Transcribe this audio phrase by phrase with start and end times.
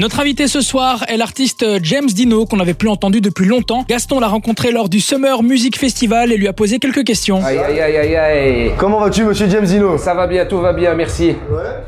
[0.00, 3.84] Notre invité ce soir est l'artiste James Dino qu'on n'avait plus entendu depuis longtemps.
[3.88, 7.40] Gaston l'a rencontré lors du Summer Music Festival et lui a posé quelques questions.
[7.44, 8.70] Aïe aïe aïe aïe aïe.
[8.76, 9.96] Comment vas-tu, monsieur James Dino?
[9.96, 11.36] Ça va bien, tout va bien, merci.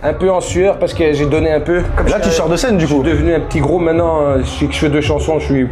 [0.05, 1.83] Un peu en sueur parce que j'ai donné un peu.
[1.97, 3.03] Comme Là, je- tu sors de scène, du Je suis coup.
[3.03, 4.21] devenu un petit gros maintenant.
[4.21, 5.67] euh, Je je fais deux chansons, je suis.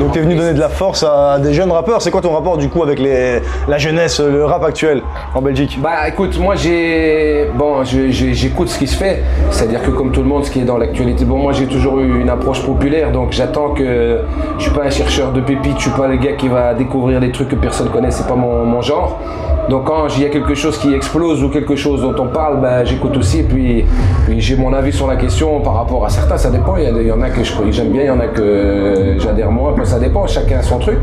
[0.00, 2.02] Donc, t'es venu donner de la force à des jeunes rappeurs.
[2.02, 3.38] C'est quoi ton rapport, du coup, avec les...
[3.68, 5.02] la jeunesse, le rap actuel
[5.36, 5.78] en Belgique?
[5.80, 7.46] Bah écoute, moi j'ai.
[7.54, 9.22] Bon, j'écoute ce qui se fait.
[9.52, 11.24] C'est-à-dire que comme tout le monde, ce qui est dans l'actualité.
[11.24, 14.20] Bon, moi j'ai toujours eu une approche populaire, donc j'attends que.
[14.58, 17.20] Je suis pas un chercheur de pépites, je suis pas le gars qui va découvrir
[17.20, 19.18] des trucs que personne connaît, c'est pas mon genre.
[19.68, 22.60] Donc quand il y a quelque chose qui explose ou quelque chose dont on parle,
[22.60, 23.40] bah, j'écoute aussi.
[23.40, 23.84] Et puis,
[24.26, 26.76] puis j'ai mon avis sur la question par rapport à certains, ça dépend.
[26.76, 28.28] Il y, a des- il y en a que j'aime bien, il y en a
[28.28, 29.70] que j'adhère moins.
[29.70, 30.98] Après, ça dépend, chacun a son truc.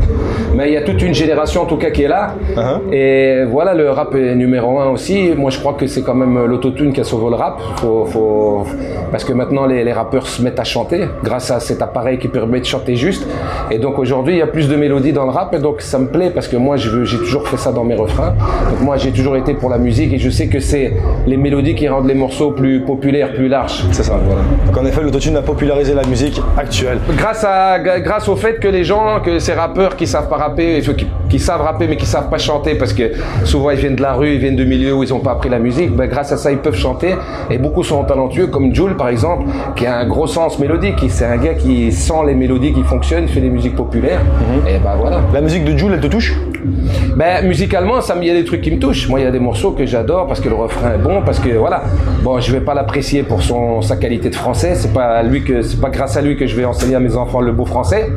[0.54, 2.34] Mais il y a toute une génération en tout cas qui est là.
[2.56, 2.92] Uh-huh.
[2.92, 5.32] Et voilà, le rap est numéro un aussi.
[5.36, 7.60] Moi, je crois que c'est quand même l'autotune qui a sauvé le rap.
[7.76, 8.64] Faut, faut...
[9.10, 12.28] Parce que maintenant, les, les rappeurs se mettent à chanter grâce à cet appareil qui
[12.28, 13.26] permet de chanter juste.
[13.70, 15.54] Et donc aujourd'hui, il y a plus de mélodies dans le rap.
[15.54, 18.34] Et donc, ça me plaît parce que moi, j'ai toujours fait ça dans mes refrains.
[18.70, 20.92] Donc moi, j'ai toujours été pour la musique et je sais que c'est
[21.26, 23.84] les mélodies qui rendent les morceaux plus populaires, plus larges.
[23.92, 24.14] C'est ça.
[24.66, 26.98] Donc, en effet, l'autotune a popularisé la musique actuelle.
[27.16, 30.80] Grâce, à, grâce au fait que les gens, que ces rappeurs qui savent pas rapper,
[30.80, 33.12] qui, qui savent rapper mais qui savent pas chanter parce que
[33.44, 35.48] souvent ils viennent de la rue, ils viennent de milieux où ils ont pas appris
[35.48, 37.14] la musique, ben, grâce à ça ils peuvent chanter
[37.50, 39.44] et beaucoup sont talentueux comme Jules par exemple
[39.76, 43.28] qui a un gros sens mélodique, c'est un gars qui sent les mélodies qui fonctionnent,
[43.28, 44.20] fait des musiques populaires
[44.68, 45.20] et ben voilà.
[45.32, 46.34] La musique de Jules, elle te touche?
[47.16, 49.08] Ben, musicalement, ça, me- des trucs qui me touchent.
[49.08, 51.38] Moi, il y a des morceaux que j'adore parce que le refrain est bon, parce
[51.38, 51.84] que voilà.
[52.22, 54.74] Bon, je vais pas l'apprécier pour son, sa qualité de français.
[54.74, 57.16] C'est pas lui que, c'est pas grâce à lui que je vais enseigner à mes
[57.16, 58.10] enfants le beau français.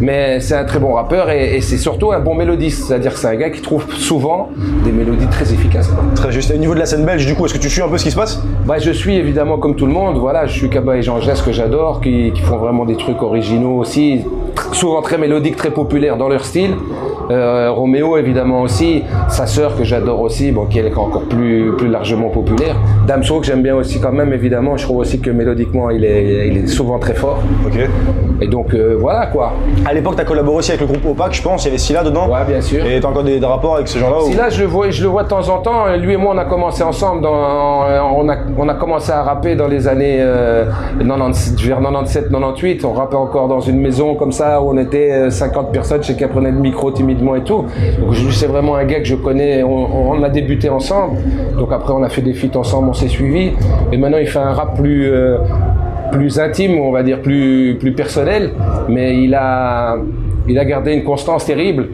[0.00, 2.86] Mais c'est un très bon rappeur et, et c'est surtout un bon mélodiste.
[2.86, 4.48] C'est-à-dire que c'est un gars qui trouve souvent
[4.84, 5.90] des mélodies très efficaces.
[6.14, 6.50] Très juste.
[6.50, 7.98] Et au niveau de la scène belge, du coup, est-ce que tu suis un peu
[7.98, 8.42] ce qui se passe?
[8.64, 10.16] Bah, je suis évidemment comme tout le monde.
[10.16, 13.22] Voilà, je suis Kaba et Jean Gess que j'adore, qui, qui font vraiment des trucs
[13.22, 14.24] originaux aussi,
[14.72, 16.70] souvent très mélodiques, très populaires dans leur style.
[17.30, 21.88] Euh, Roméo évidemment aussi, sa sœur que j'adore aussi, bon, qui est encore plus, plus
[21.88, 22.76] largement populaire.
[23.06, 24.76] Damso que j'aime bien aussi quand même évidemment.
[24.76, 27.38] Je trouve aussi que mélodiquement il est, il est souvent très fort.
[27.66, 27.78] Ok.
[28.40, 29.52] Et donc euh, voilà quoi.
[29.86, 31.64] À l'époque, t'as collaboré aussi avec le groupe Opac, je pense.
[31.64, 32.28] Il y avait Scylla dedans.
[32.28, 32.84] Ouais, bien sûr.
[32.84, 34.90] Et t'as encore des, des rapports avec ce genre-là ou- Si là je le vois,
[34.90, 35.86] je le vois de temps en temps.
[35.98, 37.22] Lui et moi on a commencé ensemble.
[37.22, 37.32] Dans,
[38.16, 40.66] on a on a commencé à rapper dans les années euh,
[40.98, 42.84] 97, vers 97, 98.
[42.84, 46.02] On rappait encore dans une maison comme ça où on était euh, 50 personnes.
[46.02, 47.64] Chacun prenait le micro timidement et tout.
[48.00, 49.62] Donc je- c'est vraiment un gars que je connais.
[49.62, 51.16] On, on a débuté ensemble.
[51.58, 53.52] Donc après on a fait des feats ensemble, on s'est suivis.
[53.92, 55.38] Et maintenant il fait un rap plus euh,
[56.12, 58.50] plus intime, on va dire plus plus personnel.
[58.88, 59.96] Mais il a
[60.48, 61.88] il a gardé une constance terrible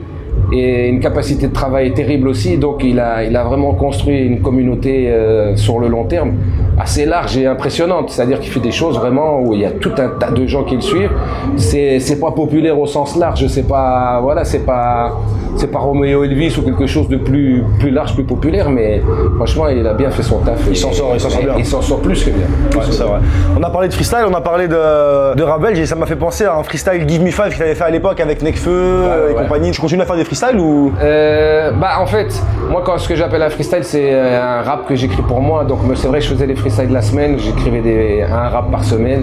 [0.53, 2.59] et une capacité de travail terrible aussi.
[2.59, 6.35] Donc il a, il a vraiment construit une communauté euh, sur le long terme
[6.79, 8.11] assez large et impressionnante.
[8.11, 10.65] C'est-à-dire qu'il fait des choses vraiment où il y a tout un tas de gens
[10.65, 11.13] qui le suivent.
[11.57, 13.47] C'est, c'est pas populaire au sens large.
[13.47, 15.13] C'est pas, voilà, c'est pas,
[15.57, 18.71] c'est pas Romeo Elvis ou quelque chose de plus, plus large, plus populaire.
[18.71, 19.03] Mais
[19.37, 20.61] franchement, il a bien fait son taf.
[20.69, 21.55] Il s'en sort, il s'en sort bien.
[21.59, 22.47] Il s'en sort plus que bien.
[22.75, 23.21] Ouais, c'est vrai.
[23.59, 26.07] On a parlé de freestyle, on a parlé de, de rap belge et ça m'a
[26.07, 29.03] fait penser à un freestyle Give Me Five que t'avais fait à l'époque avec Nekfeu
[29.31, 29.43] et ouais.
[29.43, 29.71] compagnie.
[29.71, 30.93] Tu continues à faire des freestyles ou?
[31.01, 32.33] Euh, bah en fait,
[32.71, 35.65] moi quand ce que j'appelle un freestyle, c'est euh, un rap que j'écris pour moi.
[35.65, 38.85] Donc c'est vrai, je faisais les freestyles de la semaine, j'écrivais des, un rap par
[38.85, 39.23] semaine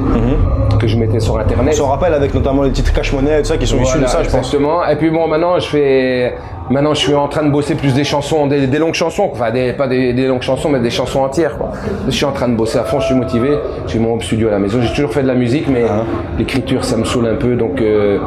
[0.79, 1.73] que je mettais sur internet.
[1.73, 3.97] on s'en rappelle avec notamment les titres Cash Money et tout ça qui sont issus
[3.97, 4.47] de Voilà, ça, je pense.
[4.47, 4.85] exactement.
[4.85, 6.35] Et puis bon, maintenant je fais,
[6.69, 9.51] maintenant je suis en train de bosser plus des chansons, des, des longues chansons, enfin
[9.51, 11.57] des, pas des, des longues chansons, mais des chansons entières.
[11.57, 11.71] Quoi.
[12.05, 13.57] Je suis en train de bosser à fond, je suis motivé.
[13.87, 14.79] J'ai mon home studio à la maison.
[14.81, 16.03] J'ai toujours fait de la musique, mais Ah.
[16.37, 17.55] l'écriture ça me saoule un peu.
[17.55, 18.17] Donc euh,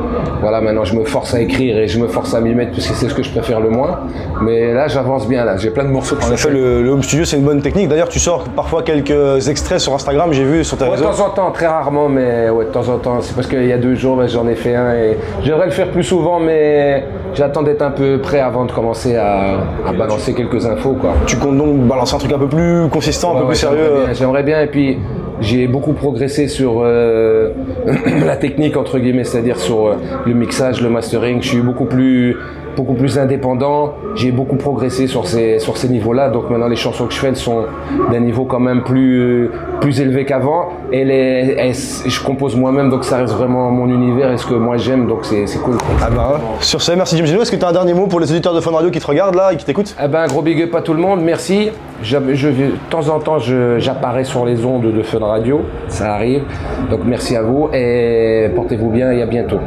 [0.40, 2.86] voilà, maintenant je me force à écrire et je me force à m'y mettre parce
[2.88, 4.00] que c'est ce que je préfère le moins.
[4.42, 5.56] Mais là j'avance bien là.
[5.56, 6.16] J'ai plein de morceaux.
[6.26, 7.88] En effet, le, le home studio c'est une bonne technique.
[7.88, 11.20] D'ailleurs, tu sors parfois quelques extraits sur Instagram, j'ai vu sur tes Ouais, de temps
[11.26, 13.20] en temps, très rarement, mais ouais, de temps en temps.
[13.20, 15.72] C'est parce qu'il y a deux jours, ben, j'en ai fait un et j'aimerais le
[15.72, 17.04] faire plus souvent, mais
[17.34, 21.14] j'attends d'être un peu prêt avant de commencer à, à balancer quelques infos, quoi.
[21.26, 23.78] Tu comptes donc balancer un truc un peu plus consistant, un peu ouais, plus sérieux.
[23.78, 24.98] J'aimerais bien, j'aimerais bien, et puis
[25.40, 27.50] j'ai beaucoup progressé sur euh,
[28.24, 31.42] la technique entre guillemets, c'est-à-dire sur euh, le mixage, le mastering.
[31.42, 32.36] Je suis beaucoup plus
[32.76, 33.94] beaucoup plus indépendant.
[34.14, 36.28] J'ai beaucoup progressé sur ces sur ces niveaux-là.
[36.30, 37.64] Donc maintenant les chansons que je fais, elles sont
[38.10, 40.68] d'un niveau quand même plus plus élevé qu'avant.
[40.92, 41.74] Et les, elles-
[42.10, 45.06] je compose moi-même, donc ça reste vraiment mon univers et ce que moi j'aime.
[45.06, 45.76] Donc c'est c'est cool.
[46.02, 47.42] Ah bah, sur ce, merci Jim Gino.
[47.42, 49.06] Est-ce que tu as un dernier mot pour les auditeurs de Fun Radio qui te
[49.06, 49.94] regardent là et qui t'écoutent?
[50.02, 51.70] Eh ben, un gros big up à tout le monde, merci.
[52.02, 53.38] Je, je de temps en temps,
[53.78, 56.42] j'apparais sur les ondes de Fun Radio, ça arrive.
[56.90, 59.58] Donc merci à vous et portez-vous bien et à bientôt.